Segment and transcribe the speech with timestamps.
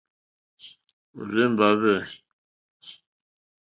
[1.19, 1.99] Òrzèmbá hwɛ̂.